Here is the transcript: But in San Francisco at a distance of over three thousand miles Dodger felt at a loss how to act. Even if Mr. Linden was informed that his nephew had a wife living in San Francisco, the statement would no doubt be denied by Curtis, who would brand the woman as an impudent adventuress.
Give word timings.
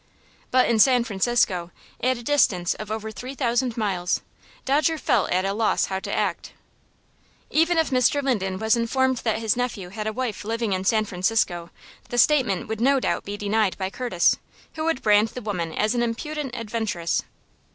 But 0.49 0.67
in 0.67 0.79
San 0.79 1.03
Francisco 1.03 1.69
at 2.03 2.17
a 2.17 2.23
distance 2.23 2.73
of 2.73 2.89
over 2.89 3.11
three 3.11 3.35
thousand 3.35 3.77
miles 3.77 4.21
Dodger 4.65 4.97
felt 4.97 5.29
at 5.29 5.45
a 5.45 5.53
loss 5.53 5.85
how 5.93 5.99
to 5.99 6.11
act. 6.11 6.53
Even 7.51 7.77
if 7.77 7.91
Mr. 7.91 8.23
Linden 8.23 8.57
was 8.57 8.75
informed 8.75 9.17
that 9.17 9.37
his 9.37 9.55
nephew 9.55 9.89
had 9.89 10.07
a 10.07 10.11
wife 10.11 10.43
living 10.43 10.73
in 10.73 10.85
San 10.85 11.05
Francisco, 11.05 11.69
the 12.09 12.17
statement 12.17 12.67
would 12.67 12.81
no 12.81 12.99
doubt 12.99 13.25
be 13.25 13.37
denied 13.37 13.77
by 13.77 13.91
Curtis, 13.91 14.37
who 14.73 14.85
would 14.85 15.03
brand 15.03 15.27
the 15.27 15.39
woman 15.43 15.71
as 15.71 15.93
an 15.93 16.01
impudent 16.01 16.55
adventuress. 16.55 17.21